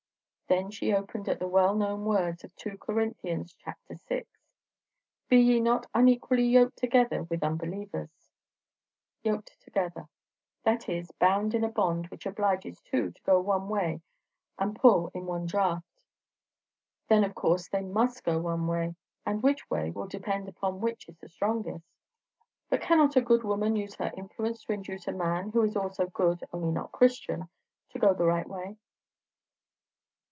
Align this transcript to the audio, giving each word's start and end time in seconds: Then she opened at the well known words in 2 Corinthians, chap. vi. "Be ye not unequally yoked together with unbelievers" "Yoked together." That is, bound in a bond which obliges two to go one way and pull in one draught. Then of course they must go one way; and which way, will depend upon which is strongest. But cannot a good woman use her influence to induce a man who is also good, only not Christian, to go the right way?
Then 0.47 0.69
she 0.69 0.91
opened 0.91 1.29
at 1.29 1.39
the 1.39 1.47
well 1.47 1.73
known 1.73 2.03
words 2.03 2.43
in 2.43 2.49
2 2.57 2.77
Corinthians, 2.77 3.53
chap. 3.53 3.79
vi. 3.87 4.25
"Be 5.29 5.37
ye 5.37 5.61
not 5.61 5.85
unequally 5.93 6.43
yoked 6.43 6.77
together 6.77 7.23
with 7.23 7.41
unbelievers" 7.41 8.11
"Yoked 9.23 9.57
together." 9.61 10.09
That 10.63 10.89
is, 10.89 11.09
bound 11.13 11.53
in 11.55 11.63
a 11.63 11.69
bond 11.69 12.07
which 12.07 12.25
obliges 12.25 12.81
two 12.81 13.11
to 13.11 13.21
go 13.23 13.39
one 13.39 13.69
way 13.69 14.01
and 14.59 14.75
pull 14.75 15.07
in 15.13 15.25
one 15.25 15.45
draught. 15.45 16.03
Then 17.07 17.23
of 17.23 17.33
course 17.33 17.69
they 17.69 17.81
must 17.83 18.25
go 18.25 18.37
one 18.41 18.67
way; 18.67 18.95
and 19.25 19.41
which 19.41 19.69
way, 19.69 19.89
will 19.89 20.05
depend 20.07 20.49
upon 20.49 20.81
which 20.81 21.07
is 21.07 21.15
strongest. 21.31 21.87
But 22.69 22.81
cannot 22.81 23.15
a 23.15 23.21
good 23.21 23.45
woman 23.45 23.77
use 23.77 23.95
her 23.95 24.11
influence 24.17 24.65
to 24.65 24.73
induce 24.73 25.07
a 25.07 25.13
man 25.13 25.51
who 25.51 25.61
is 25.61 25.77
also 25.77 26.07
good, 26.07 26.43
only 26.51 26.71
not 26.73 26.91
Christian, 26.91 27.47
to 27.91 27.99
go 27.99 28.13
the 28.13 28.25
right 28.27 28.49
way? 28.49 28.75